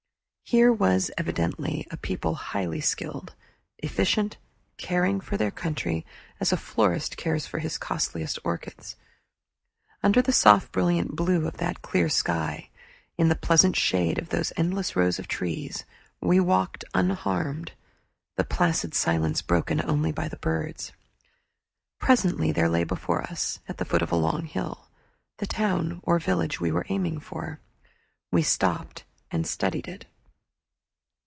Here 0.43 0.73
was 0.73 1.11
evidently 1.17 1.87
a 1.91 1.95
people 1.95 2.35
highly 2.35 2.81
skilled, 2.81 3.33
efficient, 3.77 4.35
caring 4.75 5.21
for 5.21 5.37
their 5.37 5.49
country 5.49 6.05
as 6.41 6.51
a 6.51 6.57
florist 6.57 7.15
cares 7.15 7.47
for 7.47 7.59
his 7.59 7.77
costliest 7.77 8.37
orchids. 8.43 8.97
Under 10.03 10.21
the 10.21 10.33
soft 10.33 10.73
brilliant 10.73 11.15
blue 11.15 11.47
of 11.47 11.55
that 11.55 11.81
clear 11.81 12.09
sky, 12.09 12.69
in 13.17 13.29
the 13.29 13.35
pleasant 13.35 13.77
shade 13.77 14.17
of 14.19 14.27
those 14.27 14.51
endless 14.57 14.93
rows 14.93 15.19
of 15.19 15.29
trees, 15.29 15.85
we 16.19 16.37
walked 16.41 16.83
unharmed, 16.93 17.71
the 18.35 18.43
placid 18.43 18.93
silence 18.93 19.41
broken 19.41 19.79
only 19.81 20.11
by 20.11 20.27
the 20.27 20.35
birds. 20.35 20.91
Presently 21.97 22.51
there 22.51 22.67
lay 22.67 22.83
before 22.83 23.21
us 23.21 23.59
at 23.69 23.77
the 23.77 23.85
foot 23.85 24.01
of 24.01 24.11
a 24.11 24.17
long 24.17 24.43
hill 24.47 24.89
the 25.37 25.47
town 25.47 26.01
or 26.03 26.19
village 26.19 26.59
we 26.59 26.73
were 26.73 26.85
aiming 26.89 27.21
for. 27.21 27.61
We 28.33 28.43
stopped 28.43 29.05
and 29.31 29.47
studied 29.47 29.87
it. 29.87 30.07